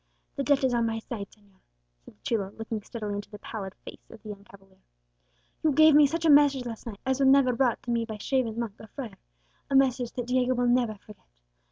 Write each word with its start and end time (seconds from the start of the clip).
"The 0.35 0.41
debt 0.41 0.63
is 0.63 0.73
on 0.73 0.87
my 0.87 0.97
side, 0.97 1.29
señor," 1.29 1.59
said 2.03 2.15
the 2.15 2.21
chulo, 2.23 2.49
looking 2.57 2.81
steadily 2.81 3.13
into 3.13 3.29
the 3.29 3.37
pallid 3.37 3.75
face 3.85 4.09
of 4.09 4.23
the 4.23 4.29
young 4.29 4.43
cavalier. 4.43 4.81
"You 5.61 5.71
gave 5.73 5.93
me 5.93 6.07
such 6.07 6.25
a 6.25 6.29
message 6.31 6.65
last 6.65 6.87
night 6.87 6.97
as 7.05 7.19
was 7.19 7.29
never 7.29 7.53
brought 7.53 7.83
to 7.83 7.91
me 7.91 8.03
by 8.05 8.17
shaven 8.17 8.59
monk 8.59 8.73
or 8.79 8.87
friar, 8.87 9.19
a 9.69 9.75
message 9.75 10.13
that 10.13 10.25
Diego 10.25 10.55
will 10.55 10.65
never 10.65 10.95
forget. 10.95 11.27